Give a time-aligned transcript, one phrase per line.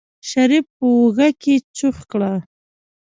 [0.29, 2.21] شريف په اوږه کې چوخ کړ.